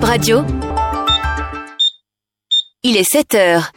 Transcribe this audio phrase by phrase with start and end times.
[0.00, 0.44] Bip Radio.
[2.82, 3.72] Il est 7 heures.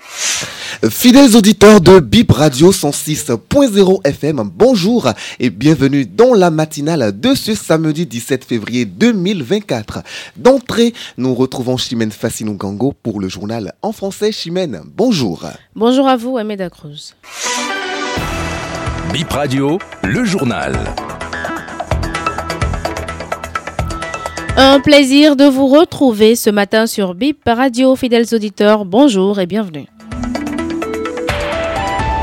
[0.89, 5.09] Fidèles auditeurs de Bip Radio 106.0 FM, bonjour
[5.41, 9.99] et bienvenue dans la matinale de ce samedi 17 février 2024.
[10.37, 14.31] D'entrée, nous retrouvons Chimène Fassinou Gango pour le journal en français.
[14.31, 15.45] Chimène, bonjour.
[15.75, 17.15] Bonjour à vous, Ahmed Cruz.
[19.11, 20.73] Bip Radio, le journal.
[24.55, 27.95] Un plaisir de vous retrouver ce matin sur Bip Radio.
[27.95, 29.87] Fidèles auditeurs, bonjour et bienvenue.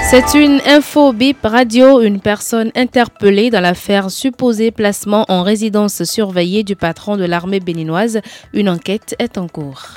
[0.09, 6.62] C'est une info BIP radio, une personne interpellée dans l'affaire supposé placement en résidence surveillée
[6.62, 8.21] du patron de l'armée béninoise.
[8.52, 9.88] Une enquête est en cours.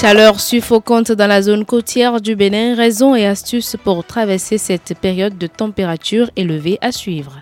[0.00, 5.38] Chaleur suffocante dans la zone côtière du Bénin, raisons et astuces pour traverser cette période
[5.38, 7.38] de température élevée à suivre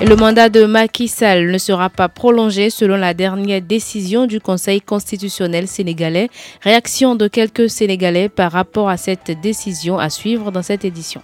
[0.00, 4.80] le mandat de Macky Sall ne sera pas prolongé selon la dernière décision du Conseil
[4.80, 6.28] constitutionnel sénégalais.
[6.62, 11.20] Réaction de quelques Sénégalais par rapport à cette décision à suivre dans cette édition.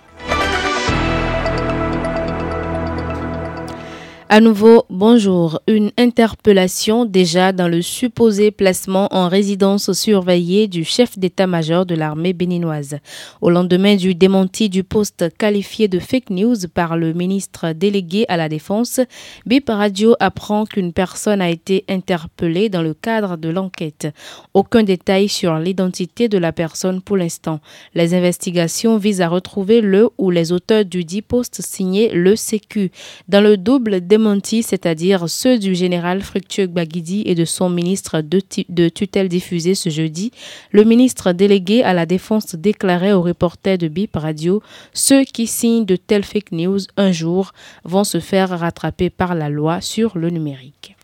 [4.35, 5.61] À nouveau, bonjour.
[5.69, 12.33] Une interpellation déjà dans le supposé placement en résidence surveillée du chef d'état-major de l'armée
[12.33, 12.97] béninoise.
[13.41, 18.37] Au lendemain du démenti du poste qualifié de fake news par le ministre délégué à
[18.37, 18.99] la Défense,
[19.47, 24.09] BIP Radio apprend qu'une personne a été interpellée dans le cadre de l'enquête.
[24.53, 27.61] Aucun détail sur l'identité de la personne pour l'instant.
[27.95, 32.91] Les investigations visent à retrouver le ou les auteurs du dit poste signé le CQ.
[33.29, 34.24] Dans le double démenti,
[34.63, 39.91] c'est-à-dire ceux du général Fructueux Gbagidi et de son ministre de, de, tutelle diffusé ce
[39.91, 40.31] jeudi,
[40.73, 45.85] le ministre délégué à la défense déclarait aux reporters de BIP Radio ceux qui signent
[45.85, 47.53] de telles fake news un jour
[47.85, 50.97] vont se faire rattraper par la loi sur le numérique.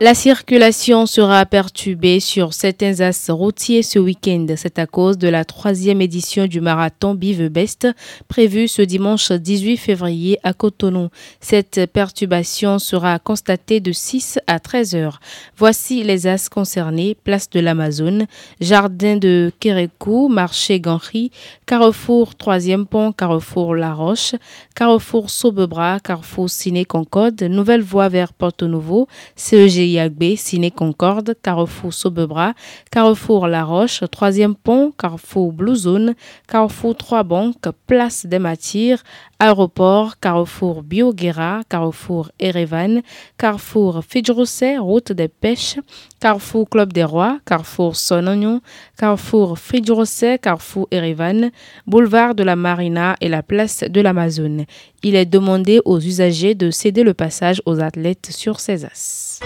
[0.00, 4.46] La circulation sera perturbée sur certains axes routiers ce week-end.
[4.56, 7.88] C'est à cause de la troisième édition du marathon Bive Best
[8.28, 11.08] prévu ce dimanche 18 février à Cotonou.
[11.40, 15.18] Cette perturbation sera constatée de 6 à 13 heures.
[15.56, 17.16] Voici les axes concernés.
[17.24, 18.28] Place de l'Amazone,
[18.60, 21.32] Jardin de Kérékou, Marché Ganri,
[21.66, 24.36] Carrefour Troisième Pont, Carrefour La Roche,
[24.76, 31.92] Carrefour Saubebras, Carrefour Ciné Concorde, Nouvelle Voie vers Porto Nouveau, CEG Yagbe, Ciné Concorde, Carrefour
[31.92, 32.54] Saubebras,
[32.90, 36.14] Carrefour La Roche, Troisième Pont, Carrefour Blue Zone,
[36.46, 39.02] Carrefour Trois Banques, Place des Matières,
[39.40, 43.02] Aéroport, Carrefour Bioguera, Carrefour Erevan,
[43.36, 45.76] Carrefour Fidjrosset, Route des Pêches,
[46.18, 48.60] Carrefour Club des Rois, Carrefour Sonognon,
[48.98, 51.52] Carrefour Fidjrosset, Carrefour Erevan,
[51.86, 54.64] Boulevard de la Marina et la Place de l'Amazone.
[55.04, 59.40] Il est demandé aux usagers de céder le passage aux athlètes sur ces as.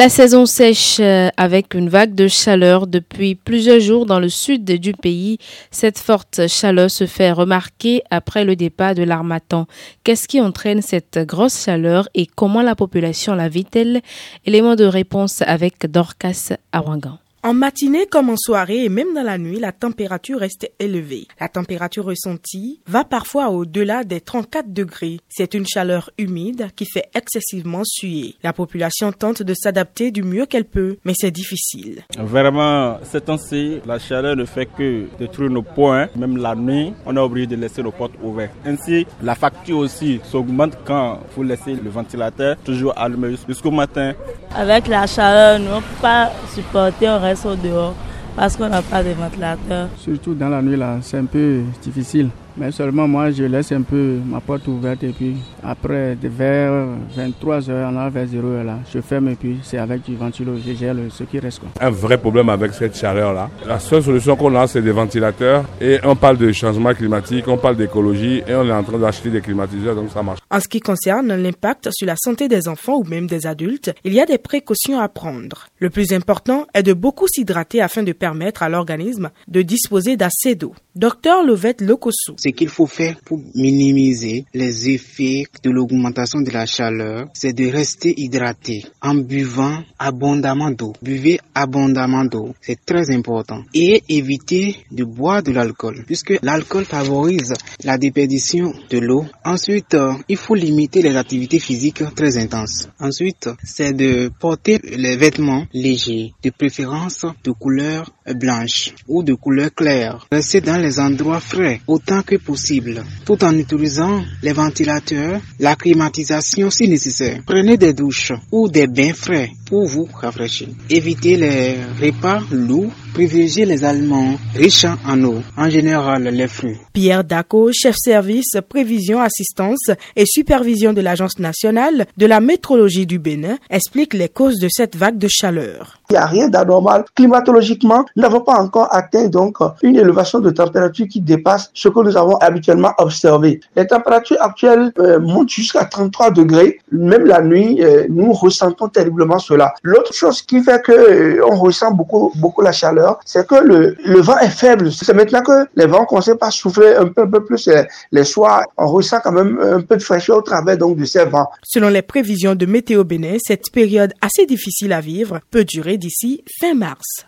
[0.00, 4.64] La saison sèche euh, avec une vague de chaleur depuis plusieurs jours dans le sud
[4.64, 5.36] du pays.
[5.70, 9.66] Cette forte chaleur se fait remarquer après le départ de l'armatan.
[10.02, 14.00] Qu'est-ce qui entraîne cette grosse chaleur et comment la population la vit-elle?
[14.46, 17.18] Élément de réponse avec Dorcas Awangan.
[17.42, 21.26] En matinée comme en soirée et même dans la nuit, la température reste élevée.
[21.40, 25.20] La température ressentie va parfois au-delà des 34 degrés.
[25.30, 28.34] C'est une chaleur humide qui fait excessivement suer.
[28.42, 32.02] La population tente de s'adapter du mieux qu'elle peut, mais c'est difficile.
[32.18, 36.08] Vraiment, cette temps-ci, la chaleur ne fait que détruire nos points.
[36.16, 38.52] Même la nuit, on est obligé de laisser nos portes ouvertes.
[38.66, 44.12] Ainsi, la facture aussi s'augmente quand vous laissez le ventilateur toujours allumé jusqu'au matin.
[44.54, 47.94] Avec la chaleur, nous ne pouvons pas supporter un reste au dehors
[48.34, 49.88] parce qu'on n'a pas de ventilateur.
[49.96, 52.30] Surtout dans la nuit, c'est un peu difficile.
[52.60, 57.60] Mais seulement moi, je laisse un peu ma porte ouverte et puis après, vers 23
[57.60, 60.52] h on a vers 0 h là, je ferme et puis c'est avec du ventilo,
[60.62, 61.60] je gère ce qui reste.
[61.60, 61.70] Quoi.
[61.80, 63.48] Un vrai problème avec cette chaleur-là.
[63.66, 67.56] La seule solution qu'on a, c'est des ventilateurs et on parle de changement climatique, on
[67.56, 70.40] parle d'écologie et on est en train d'acheter des climatiseurs, donc ça marche.
[70.50, 74.12] En ce qui concerne l'impact sur la santé des enfants ou même des adultes, il
[74.12, 75.68] y a des précautions à prendre.
[75.78, 80.56] Le plus important est de beaucoup s'hydrater afin de permettre à l'organisme de disposer d'assez
[80.56, 80.74] d'eau.
[80.96, 82.32] Docteur Lovette Lokosu.
[82.36, 87.68] Ce qu'il faut faire pour minimiser les effets de l'augmentation de la chaleur, c'est de
[87.70, 90.92] rester hydraté en buvant abondamment d'eau.
[91.00, 93.62] Buvez abondamment d'eau, c'est très important.
[93.72, 97.52] Et éviter de boire de l'alcool, puisque l'alcool favorise
[97.84, 99.26] la déperdition de l'eau.
[99.44, 102.88] Ensuite, euh, il faut limiter les activités physiques très intenses.
[102.98, 109.72] Ensuite, c'est de porter les vêtements légers, de préférence de couleur blanche ou de couleur
[109.72, 110.26] claire.
[110.32, 116.70] Rester dans les endroits frais autant que possible, tout en utilisant les ventilateurs, la climatisation
[116.70, 117.40] si nécessaire.
[117.46, 120.68] Prenez des douches ou des bains frais pour vous rafraîchir.
[120.88, 126.78] Évitez les repas lourds privilégier les aliments riches en eau, en général les fruits.
[126.92, 133.18] Pierre Daco, chef service prévision, assistance et supervision de l'Agence nationale de la métrologie du
[133.18, 136.00] Bénin, explique les causes de cette vague de chaleur.
[136.10, 137.04] Il n'y a rien d'anormal.
[137.14, 142.00] Climatologiquement, nous n'avons pas encore atteint donc une élévation de température qui dépasse ce que
[142.00, 143.60] nous avons habituellement observé.
[143.76, 146.80] Les températures actuelles euh, montent jusqu'à 33 degrés.
[146.90, 149.72] Même la nuit, euh, nous ressentons terriblement cela.
[149.82, 154.20] L'autre chose qui fait que euh, on ressent beaucoup, beaucoup la chaleur, c'est que le,
[154.20, 154.92] vent est faible.
[154.92, 157.68] C'est maintenant que les vents commencent à souffler un peu, un peu plus
[158.12, 158.64] les, soirs.
[158.76, 161.50] On ressent quand même un peu de fraîcheur au travers donc de ces vents.
[161.62, 166.44] Selon les prévisions de Météo Bénin, cette période assez difficile à vivre peut durer d'ici
[166.60, 167.26] fin mars.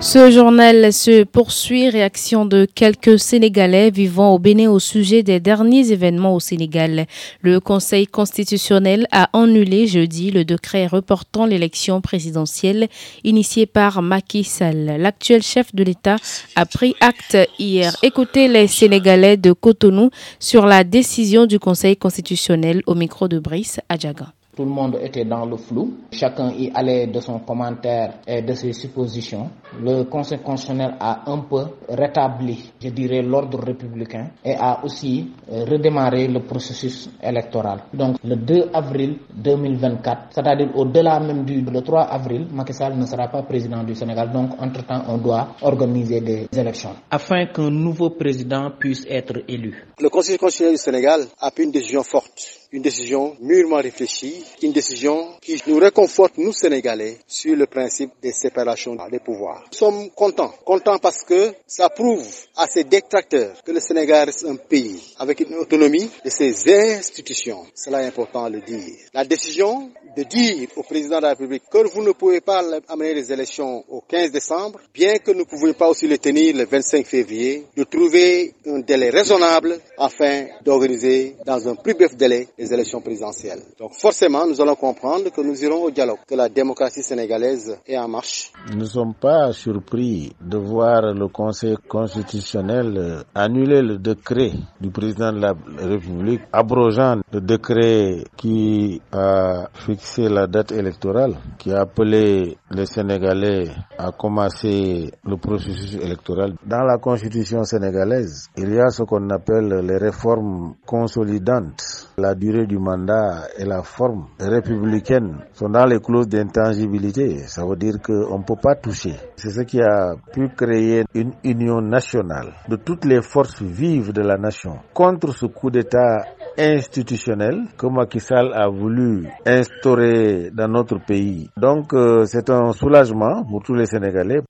[0.00, 1.90] Ce journal se poursuit.
[1.90, 7.06] Réaction de quelques Sénégalais vivant au Bénin au sujet des derniers événements au Sénégal.
[7.42, 12.88] Le Conseil constitutionnel a annulé jeudi le décret reportant l'élection présidentielle
[13.24, 14.96] initiée par Macky Sall.
[14.98, 16.16] L'actuel chef de l'État
[16.54, 17.96] a pris acte hier.
[18.04, 23.80] Écoutez les Sénégalais de Cotonou sur la décision du Conseil constitutionnel au micro de Brice
[23.88, 24.26] Adjagan.
[24.58, 25.98] Tout le monde était dans le flou.
[26.10, 29.48] Chacun y allait de son commentaire et de ses suppositions.
[29.80, 35.64] Le Conseil constitutionnel a un peu rétabli, je dirais, l'ordre républicain et a aussi euh,
[35.64, 37.84] redémarré le processus électoral.
[37.94, 43.06] Donc, le 2 avril 2024, c'est-à-dire au-delà même du le 3 avril, Macky Sall ne
[43.06, 44.32] sera pas président du Sénégal.
[44.32, 49.84] Donc, entre-temps, on doit organiser des élections afin qu'un nouveau président puisse être élu.
[50.00, 54.72] Le Conseil constitutionnel du Sénégal a pris une décision forte une décision mûrement réfléchie, une
[54.72, 59.64] décision qui nous réconforte, nous Sénégalais, sur le principe des séparations des pouvoirs.
[59.72, 62.26] Nous sommes contents, contents parce que ça prouve
[62.56, 66.54] à ces détracteurs que le Sénégal reste un pays avec une autonomie de ses
[66.96, 67.64] institutions.
[67.74, 68.96] Cela est important à le dire.
[69.14, 73.14] La décision de dire au président de la République que vous ne pouvez pas amener
[73.14, 76.64] les élections au 15 décembre, bien que nous ne pouvions pas aussi les tenir le
[76.66, 82.72] 25 février, de trouver un délai raisonnable afin d'organiser dans un plus bref délai les
[82.74, 83.60] élections présidentielles.
[83.78, 87.96] Donc forcément, nous allons comprendre que nous irons au dialogue, que la démocratie sénégalaise est
[87.96, 88.52] en marche.
[88.72, 94.50] Nous ne sommes pas surpris de voir le Conseil constitutionnel annuler le décret
[94.80, 101.72] du président de la République abrogeant le décret qui a fixé la date électorale, qui
[101.72, 106.54] a appelé les Sénégalais à commencer le processus électoral.
[106.66, 112.66] Dans la constitution sénégalaise, il y a ce qu'on appelle les réformes consolidantes la durée
[112.66, 117.38] du mandat et la forme républicaine sont dans les clauses d'intangibilité.
[117.46, 119.14] Ça veut dire qu'on ne peut pas toucher.
[119.36, 124.22] C'est ce qui a pu créer une union nationale de toutes les forces vives de
[124.22, 126.24] la nation contre ce coup d'État
[126.58, 131.48] institutionnel que Macky Sall a voulu instaurer dans notre pays.
[131.56, 134.40] Donc euh, c'est un soulagement pour tous les Sénégalais.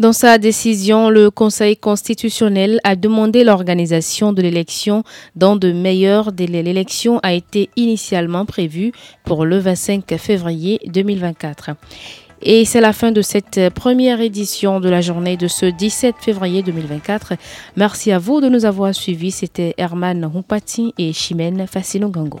[0.00, 5.04] Dans sa décision, le Conseil constitutionnel a demandé l'organisation de l'élection
[5.36, 6.62] dans de meilleurs délais.
[6.62, 8.92] L'élection a été initialement prévue
[9.24, 11.72] pour le 25 février 2024.
[12.40, 16.62] Et c'est la fin de cette première édition de la journée de ce 17 février
[16.62, 17.34] 2024.
[17.76, 19.32] Merci à vous de nous avoir suivis.
[19.32, 22.40] C'était Herman Humpati et Chimène Fassino Gango.